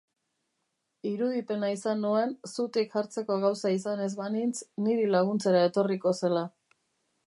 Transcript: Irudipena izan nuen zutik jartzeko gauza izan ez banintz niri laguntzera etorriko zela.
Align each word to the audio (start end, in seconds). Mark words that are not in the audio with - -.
Irudipena 1.09 1.69
izan 1.73 2.01
nuen 2.07 2.33
zutik 2.53 2.97
jartzeko 2.97 3.39
gauza 3.47 3.75
izan 3.77 4.05
ez 4.09 4.11
banintz 4.25 4.59
niri 4.89 5.09
laguntzera 5.17 5.65
etorriko 5.71 6.21
zela. 6.23 6.49